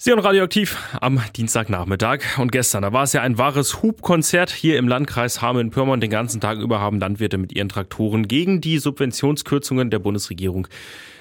Sie 0.00 0.10
hören 0.10 0.20
Radioaktiv 0.20 0.76
am 1.00 1.20
Dienstagnachmittag. 1.34 2.38
Und 2.38 2.52
gestern, 2.52 2.82
da 2.82 2.92
war 2.92 3.02
es 3.02 3.14
ja 3.14 3.22
ein 3.22 3.36
wahres 3.36 3.82
Hubkonzert 3.82 4.48
hier 4.48 4.78
im 4.78 4.86
Landkreis 4.86 5.42
Hameln-Pyrmont. 5.42 6.00
Den 6.00 6.10
ganzen 6.10 6.40
Tag 6.40 6.60
über 6.60 6.78
haben 6.78 7.00
Landwirte 7.00 7.36
mit 7.36 7.52
ihren 7.52 7.68
Traktoren 7.68 8.28
gegen 8.28 8.60
die 8.60 8.78
Subventionskürzungen 8.78 9.90
der 9.90 9.98
Bundesregierung 9.98 10.68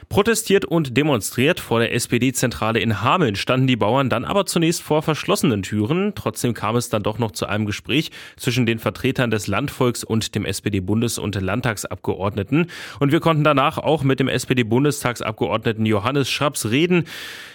Protestiert 0.10 0.64
und 0.64 0.96
demonstriert 0.96 1.60
vor 1.60 1.80
der 1.80 1.94
SPD-Zentrale 1.94 2.80
in 2.80 3.02
Hameln 3.02 3.36
standen 3.36 3.68
die 3.68 3.76
Bauern 3.76 4.10
dann 4.10 4.24
aber 4.24 4.46
zunächst 4.46 4.82
vor 4.82 5.02
verschlossenen 5.02 5.64
Türen. 5.64 6.14
Trotzdem 6.16 6.54
kam 6.54 6.78
es 6.78 6.88
dann 6.88 7.04
doch 7.04 7.20
noch 7.20 7.32
zu 7.32 7.46
einem 7.46 7.66
Gespräch 7.66 8.12
zwischen 8.38 8.66
den 8.66 8.80
Vertretern 8.80 9.32
des 9.32 9.48
Landvolks 9.48 10.06
und 10.06 10.34
dem 10.34 10.46
SPD-Bundes- 10.46 11.20
und 11.20 11.36
Landtagsabgeordneten. 11.36 12.68
Und 13.02 13.12
wir 13.12 13.20
konnten 13.20 13.44
danach 13.44 13.78
auch 13.78 14.04
mit 14.04 14.22
dem 14.22 14.30
SPD-Bundestagsabgeordneten 14.30 15.86
Johannes 15.86 16.30
Schraps 16.30 16.72
reden. 16.72 17.04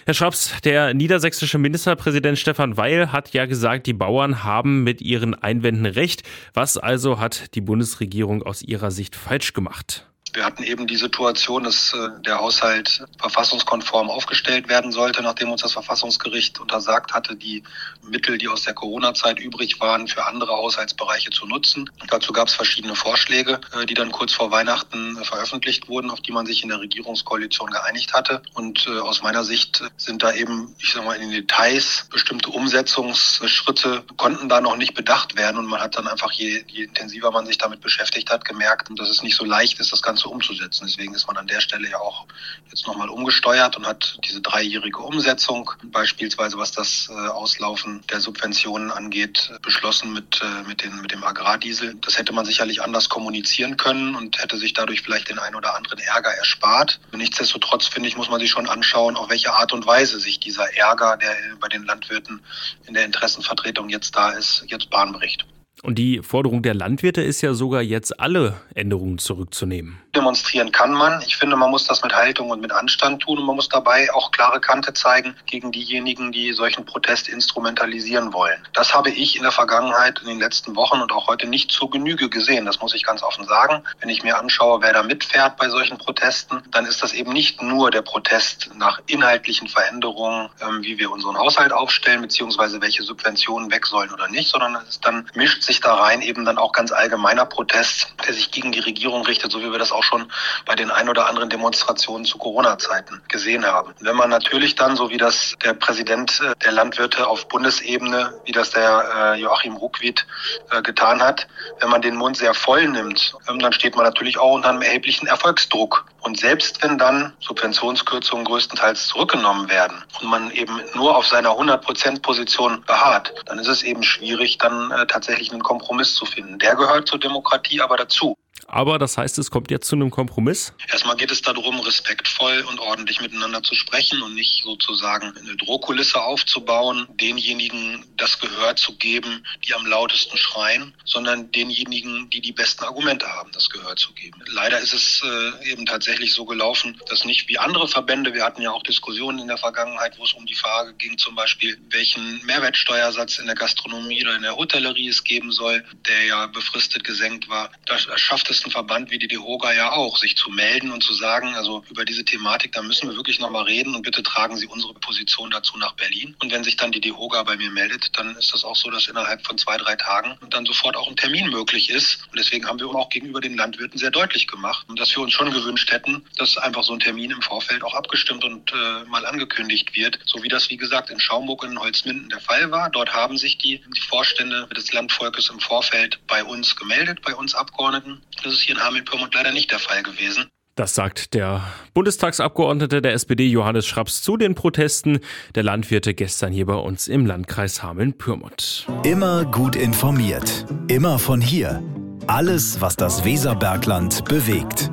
Herr 0.05 0.13
Schraps, 0.13 0.61
der 0.63 0.93
niedersächsische 0.93 1.57
Ministerpräsident 1.57 2.37
Stefan 2.37 2.77
Weil 2.77 3.11
hat 3.11 3.33
ja 3.33 3.47
gesagt, 3.47 3.87
die 3.87 3.93
Bauern 3.93 4.43
haben 4.43 4.83
mit 4.83 5.01
ihren 5.01 5.33
Einwänden 5.33 5.87
recht. 5.87 6.21
Was 6.53 6.77
also 6.77 7.19
hat 7.19 7.55
die 7.55 7.61
Bundesregierung 7.61 8.43
aus 8.43 8.61
ihrer 8.61 8.91
Sicht 8.91 9.15
falsch 9.15 9.53
gemacht? 9.53 10.12
Wir 10.33 10.45
hatten 10.45 10.63
eben 10.63 10.87
die 10.87 10.95
Situation, 10.95 11.63
dass 11.63 11.93
äh, 11.93 12.09
der 12.25 12.39
Haushalt 12.39 13.05
verfassungskonform 13.19 14.09
aufgestellt 14.09 14.67
werden 14.67 14.91
sollte, 14.91 15.21
nachdem 15.21 15.51
uns 15.51 15.61
das 15.61 15.73
Verfassungsgericht 15.73 16.59
untersagt 16.59 17.13
hatte, 17.13 17.35
die 17.35 17.63
Mittel, 18.01 18.39
die 18.39 18.47
aus 18.47 18.63
der 18.63 18.73
Corona-Zeit 18.73 19.39
übrig 19.39 19.79
waren, 19.79 20.07
für 20.07 20.25
andere 20.25 20.53
Haushaltsbereiche 20.53 21.29
zu 21.29 21.45
nutzen. 21.45 21.87
Dazu 22.07 22.33
gab 22.33 22.47
es 22.47 22.55
verschiedene 22.55 22.95
Vorschläge, 22.95 23.61
äh, 23.79 23.85
die 23.85 23.93
dann 23.93 24.11
kurz 24.11 24.33
vor 24.33 24.49
Weihnachten 24.49 25.17
äh, 25.17 25.23
veröffentlicht 25.23 25.87
wurden, 25.87 26.09
auf 26.09 26.21
die 26.21 26.31
man 26.31 26.47
sich 26.47 26.63
in 26.63 26.69
der 26.69 26.79
Regierungskoalition 26.79 27.69
geeinigt 27.69 28.13
hatte. 28.13 28.41
Und 28.53 28.87
aus 28.87 29.21
meiner 29.21 29.43
Sicht 29.43 29.83
sind 29.97 30.23
da 30.23 30.33
eben, 30.33 30.75
ich 30.79 30.93
sage 30.93 31.05
mal, 31.05 31.15
in 31.15 31.21
den 31.21 31.31
Details 31.31 32.07
bestimmte 32.09 32.49
Umsetzungsschritte 32.49 34.03
konnten 34.17 34.49
da 34.49 34.61
noch 34.61 34.77
nicht 34.77 34.93
bedacht 34.95 35.37
werden. 35.37 35.57
Und 35.57 35.67
man 35.67 35.79
hat 35.79 35.95
dann 35.95 36.07
einfach, 36.07 36.31
je, 36.31 36.63
je 36.67 36.85
intensiver 36.85 37.31
man 37.31 37.45
sich 37.45 37.57
damit 37.57 37.81
beschäftigt 37.81 38.31
hat, 38.31 38.45
gemerkt, 38.45 38.87
dass 38.97 39.09
es 39.09 39.21
nicht 39.21 39.35
so 39.35 39.45
leicht 39.45 39.79
ist, 39.79 39.91
das 39.91 40.01
Ganze 40.01 40.22
Ganze 40.23 40.29
umzusetzen. 40.29 40.85
Deswegen 40.87 41.13
ist 41.13 41.27
man 41.27 41.37
an 41.37 41.47
der 41.47 41.61
Stelle 41.61 41.89
ja 41.89 41.97
auch 41.97 42.25
jetzt 42.69 42.87
nochmal 42.87 43.09
umgesteuert 43.09 43.77
und 43.77 43.85
hat 43.85 44.17
diese 44.23 44.41
dreijährige 44.41 44.99
Umsetzung, 44.99 45.71
beispielsweise 45.83 46.57
was 46.57 46.71
das 46.71 47.09
äh, 47.09 47.27
Auslaufen 47.29 48.01
der 48.09 48.21
Subventionen 48.21 48.91
angeht, 48.91 49.51
beschlossen 49.61 50.13
mit, 50.13 50.41
äh, 50.41 50.67
mit, 50.67 50.83
den, 50.83 51.01
mit 51.01 51.11
dem 51.11 51.23
Agrardiesel. 51.23 51.95
Das 52.01 52.17
hätte 52.17 52.33
man 52.33 52.45
sicherlich 52.45 52.81
anders 52.81 53.09
kommunizieren 53.09 53.77
können 53.77 54.15
und 54.15 54.41
hätte 54.41 54.57
sich 54.57 54.73
dadurch 54.73 55.01
vielleicht 55.01 55.29
den 55.29 55.39
ein 55.39 55.55
oder 55.55 55.75
anderen 55.75 55.99
Ärger 55.99 56.31
erspart. 56.31 56.99
Nichtsdestotrotz, 57.11 57.87
finde 57.87 58.09
ich, 58.09 58.17
muss 58.17 58.29
man 58.29 58.39
sich 58.39 58.51
schon 58.51 58.67
anschauen, 58.67 59.15
auf 59.15 59.29
welche 59.29 59.53
Art 59.53 59.73
und 59.73 59.85
Weise 59.85 60.19
sich 60.19 60.39
dieser 60.39 60.73
Ärger, 60.77 61.17
der 61.17 61.35
bei 61.59 61.67
den 61.67 61.83
Landwirten 61.83 62.41
in 62.87 62.93
der 62.93 63.05
Interessenvertretung 63.05 63.89
jetzt 63.89 64.15
da 64.15 64.31
ist, 64.31 64.63
jetzt 64.67 64.89
Bahn 64.89 65.11
bricht. 65.11 65.45
Und 65.81 65.95
die 65.95 66.21
Forderung 66.21 66.61
der 66.61 66.73
Landwirte 66.73 67.21
ist 67.21 67.41
ja 67.41 67.53
sogar 67.53 67.81
jetzt 67.81 68.19
alle 68.19 68.61
Änderungen 68.73 69.17
zurückzunehmen. 69.17 70.02
Demonstrieren 70.15 70.71
kann 70.71 70.93
man. 70.93 71.23
Ich 71.25 71.37
finde, 71.37 71.55
man 71.55 71.71
muss 71.71 71.87
das 71.87 72.03
mit 72.03 72.13
Haltung 72.13 72.51
und 72.51 72.61
mit 72.61 72.71
Anstand 72.71 73.23
tun 73.23 73.39
und 73.39 73.45
man 73.45 73.55
muss 73.55 73.67
dabei 73.67 74.13
auch 74.13 74.31
klare 74.31 74.61
Kante 74.61 74.93
zeigen 74.93 75.35
gegen 75.47 75.71
diejenigen, 75.71 76.31
die 76.31 76.53
solchen 76.53 76.85
Protest 76.85 77.27
instrumentalisieren 77.27 78.31
wollen. 78.31 78.61
Das 78.73 78.93
habe 78.93 79.09
ich 79.09 79.35
in 79.35 79.41
der 79.41 79.51
Vergangenheit, 79.51 80.19
in 80.19 80.27
den 80.27 80.39
letzten 80.39 80.75
Wochen 80.75 81.01
und 81.01 81.11
auch 81.11 81.27
heute 81.27 81.47
nicht 81.47 81.71
zur 81.71 81.89
Genüge 81.89 82.29
gesehen. 82.29 82.67
Das 82.67 82.79
muss 82.79 82.93
ich 82.93 83.03
ganz 83.03 83.23
offen 83.23 83.45
sagen. 83.45 83.83
Wenn 84.01 84.09
ich 84.09 84.21
mir 84.21 84.37
anschaue, 84.37 84.83
wer 84.83 84.93
da 84.93 85.01
mitfährt 85.01 85.57
bei 85.57 85.67
solchen 85.69 85.97
Protesten, 85.97 86.61
dann 86.69 86.85
ist 86.85 87.01
das 87.01 87.13
eben 87.13 87.33
nicht 87.33 87.63
nur 87.63 87.89
der 87.89 88.03
Protest 88.03 88.69
nach 88.75 89.01
inhaltlichen 89.07 89.67
Veränderungen, 89.67 90.49
ähm, 90.61 90.83
wie 90.83 90.99
wir 90.99 91.09
unseren 91.09 91.39
Haushalt 91.39 91.73
aufstellen, 91.73 92.21
beziehungsweise 92.21 92.79
welche 92.81 93.01
Subventionen 93.01 93.71
weg 93.71 93.87
sollen 93.87 94.11
oder 94.11 94.27
nicht, 94.27 94.49
sondern 94.49 94.75
es 94.87 94.99
dann 94.99 95.27
mischt 95.33 95.63
sich 95.63 95.79
da 95.79 95.95
rein 95.95 96.21
eben 96.21 96.45
dann 96.45 96.59
auch 96.59 96.71
ganz 96.71 96.91
allgemeiner 96.91 97.47
Protest, 97.47 98.13
der 98.27 98.35
sich 98.35 98.51
gegen 98.51 98.71
die 98.71 98.79
Regierung 98.79 99.25
richtet, 99.25 99.51
so 99.51 99.59
wie 99.59 99.71
wir 99.71 99.79
das 99.79 99.91
auch 99.91 100.02
schon 100.03 100.31
bei 100.65 100.75
den 100.75 100.91
ein 100.91 101.09
oder 101.09 101.27
anderen 101.27 101.49
Demonstrationen 101.49 102.25
zu 102.25 102.37
Corona-Zeiten 102.37 103.21
gesehen 103.27 103.65
haben. 103.65 103.93
Wenn 103.99 104.15
man 104.15 104.29
natürlich 104.29 104.75
dann, 104.75 104.95
so 104.95 105.09
wie 105.09 105.17
das 105.17 105.55
der 105.63 105.73
Präsident 105.73 106.41
äh, 106.41 106.53
der 106.63 106.71
Landwirte 106.71 107.27
auf 107.27 107.47
Bundesebene, 107.47 108.33
wie 108.45 108.51
das 108.51 108.71
der 108.71 109.35
äh, 109.35 109.41
Joachim 109.41 109.75
Ruckwied 109.75 110.25
äh, 110.71 110.81
getan 110.81 111.21
hat, 111.21 111.47
wenn 111.79 111.89
man 111.89 112.01
den 112.01 112.15
Mund 112.15 112.37
sehr 112.37 112.53
voll 112.53 112.87
nimmt, 112.87 113.35
ähm, 113.49 113.59
dann 113.59 113.73
steht 113.73 113.95
man 113.95 114.05
natürlich 114.05 114.37
auch 114.37 114.53
unter 114.53 114.69
einem 114.69 114.81
erheblichen 114.81 115.27
Erfolgsdruck. 115.27 116.05
Und 116.21 116.39
selbst 116.39 116.81
wenn 116.81 116.97
dann 116.97 117.33
Subventionskürzungen 117.41 118.45
größtenteils 118.45 119.07
zurückgenommen 119.07 119.69
werden 119.69 120.03
und 120.21 120.29
man 120.29 120.51
eben 120.51 120.79
nur 120.93 121.17
auf 121.17 121.27
seiner 121.27 121.49
100%-Position 121.49 122.83
beharrt, 122.85 123.33
dann 123.45 123.59
ist 123.59 123.67
es 123.67 123.83
eben 123.83 124.03
schwierig, 124.03 124.57
dann 124.57 125.05
tatsächlich 125.09 125.51
einen 125.51 125.63
Kompromiss 125.63 126.15
zu 126.15 126.25
finden. 126.25 126.59
Der 126.59 126.75
gehört 126.75 127.09
zur 127.09 127.19
Demokratie 127.19 127.81
aber 127.81 127.97
dazu. 127.97 128.37
Aber 128.67 128.99
das 128.99 129.17
heißt, 129.17 129.37
es 129.37 129.51
kommt 129.51 129.71
jetzt 129.71 129.87
zu 129.87 129.95
einem 129.95 130.09
Kompromiss? 130.09 130.73
Erstmal 130.91 131.15
geht 131.15 131.31
es 131.31 131.41
darum, 131.41 131.79
respektvoll 131.79 132.65
und 132.69 132.79
ordentlich 132.79 133.21
miteinander 133.21 133.63
zu 133.63 133.75
sprechen 133.75 134.21
und 134.21 134.35
nicht 134.35 134.63
sozusagen 134.63 135.33
eine 135.37 135.55
Drohkulisse 135.55 136.21
aufzubauen, 136.21 137.07
denjenigen 137.19 138.05
das 138.17 138.39
Gehör 138.39 138.75
zu 138.75 138.95
geben, 138.97 139.45
die 139.67 139.73
am 139.73 139.85
lautesten 139.85 140.37
schreien, 140.37 140.93
sondern 141.05 141.51
denjenigen, 141.51 142.29
die 142.29 142.41
die 142.41 142.51
besten 142.51 142.83
Argumente 142.83 143.27
haben, 143.27 143.51
das 143.51 143.69
Gehör 143.69 143.95
zu 143.95 144.13
geben. 144.13 144.41
Leider 144.47 144.79
ist 144.79 144.93
es 144.93 145.21
äh, 145.23 145.71
eben 145.71 145.85
tatsächlich 145.85 146.33
so 146.33 146.45
gelaufen, 146.45 146.99
dass 147.09 147.25
nicht 147.25 147.47
wie 147.49 147.57
andere 147.57 147.87
Verbände, 147.87 148.33
wir 148.33 148.43
hatten 148.43 148.61
ja 148.61 148.71
auch 148.71 148.83
Diskussionen 148.83 149.39
in 149.39 149.47
der 149.47 149.57
Vergangenheit, 149.57 150.17
wo 150.17 150.23
es 150.23 150.33
um 150.33 150.45
die 150.45 150.55
Frage 150.55 150.93
ging, 150.93 151.17
zum 151.17 151.35
Beispiel, 151.35 151.77
welchen 151.89 152.43
Mehrwertsteuersatz 152.45 153.39
in 153.39 153.45
der 153.45 153.55
Gastronomie 153.55 154.23
oder 154.23 154.35
in 154.35 154.43
der 154.43 154.55
Hotellerie 154.55 155.07
es 155.07 155.23
geben 155.23 155.51
soll, 155.51 155.83
der 156.07 156.25
ja 156.25 156.47
befristet 156.47 157.03
gesenkt 157.03 157.49
war. 157.49 157.71
Da 157.85 157.97
schafft 157.97 158.49
es 158.49 158.52
Verband 158.61 159.11
wie 159.11 159.19
die 159.19 159.27
DEHOGA 159.27 159.73
ja 159.73 159.91
auch, 159.91 160.17
sich 160.17 160.35
zu 160.35 160.49
melden 160.49 160.91
und 160.91 161.03
zu 161.03 161.13
sagen, 161.13 161.55
also 161.55 161.83
über 161.89 162.05
diese 162.05 162.25
Thematik, 162.25 162.71
da 162.73 162.81
müssen 162.81 163.09
wir 163.09 163.15
wirklich 163.15 163.39
nochmal 163.39 163.63
reden 163.63 163.95
und 163.95 164.03
bitte 164.03 164.23
tragen 164.23 164.57
Sie 164.57 164.67
unsere 164.67 164.93
Position 164.95 165.51
dazu 165.51 165.77
nach 165.77 165.93
Berlin. 165.93 166.35
Und 166.41 166.51
wenn 166.51 166.63
sich 166.63 166.77
dann 166.77 166.91
die 166.91 167.01
DEHOGA 167.01 167.43
bei 167.43 167.57
mir 167.57 167.71
meldet, 167.71 168.17
dann 168.17 168.35
ist 168.35 168.53
das 168.53 168.63
auch 168.63 168.75
so, 168.75 168.89
dass 168.89 169.07
innerhalb 169.07 169.45
von 169.45 169.57
zwei, 169.57 169.77
drei 169.77 169.95
Tagen 169.95 170.37
dann 170.49 170.65
sofort 170.65 170.95
auch 170.95 171.07
ein 171.07 171.15
Termin 171.15 171.49
möglich 171.49 171.89
ist. 171.89 172.23
Und 172.31 172.39
deswegen 172.39 172.67
haben 172.67 172.79
wir 172.79 172.87
auch 172.89 173.09
gegenüber 173.09 173.41
den 173.41 173.57
Landwirten 173.57 173.97
sehr 173.97 174.11
deutlich 174.11 174.47
gemacht, 174.47 174.85
dass 174.95 175.15
wir 175.15 175.23
uns 175.23 175.33
schon 175.33 175.51
gewünscht 175.51 175.91
hätten, 175.91 176.25
dass 176.37 176.57
einfach 176.57 176.83
so 176.83 176.93
ein 176.93 176.99
Termin 176.99 177.31
im 177.31 177.41
Vorfeld 177.41 177.83
auch 177.83 177.93
abgestimmt 177.93 178.43
und 178.43 178.71
äh, 178.71 179.03
mal 179.05 179.25
angekündigt 179.25 179.95
wird, 179.95 180.19
so 180.25 180.43
wie 180.43 180.47
das, 180.47 180.69
wie 180.69 180.77
gesagt, 180.77 181.09
in 181.09 181.19
Schaumburg 181.19 181.63
und 181.63 181.71
in 181.71 181.79
Holzminden 181.79 182.29
der 182.29 182.39
Fall 182.39 182.71
war. 182.71 182.89
Dort 182.89 183.13
haben 183.13 183.37
sich 183.37 183.57
die, 183.57 183.81
die 183.95 184.01
Vorstände 184.01 184.67
des 184.75 184.91
Landvolkes 184.93 185.49
im 185.49 185.59
Vorfeld 185.59 186.19
bei 186.27 186.43
uns 186.43 186.75
gemeldet, 186.75 187.21
bei 187.21 187.35
uns 187.35 187.55
Abgeordneten. 187.55 188.21
Das 188.43 188.53
ist 188.53 188.61
hier 188.61 188.75
in 188.75 188.83
Hameln-Pyrmont 188.83 189.33
leider 189.33 189.51
nicht 189.51 189.71
der 189.71 189.79
Fall 189.79 190.03
gewesen. 190.03 190.45
Das 190.75 190.95
sagt 190.95 191.35
der 191.35 191.63
Bundestagsabgeordnete 191.93 193.01
der 193.01 193.13
SPD 193.13 193.45
Johannes 193.47 193.85
Schraps 193.85 194.23
zu 194.23 194.37
den 194.37 194.55
Protesten 194.55 195.19
der 195.53 195.61
Landwirte 195.61 196.15
gestern 196.15 196.51
hier 196.51 196.65
bei 196.65 196.73
uns 196.73 197.07
im 197.07 197.27
Landkreis 197.27 197.83
Hameln-Pyrmont. 197.83 198.87
Immer 199.03 199.45
gut 199.45 199.75
informiert, 199.75 200.65
immer 200.87 201.19
von 201.19 201.41
hier. 201.41 201.83
Alles, 202.25 202.81
was 202.81 202.95
das 202.95 203.23
Weserbergland 203.23 204.25
bewegt. 204.25 204.89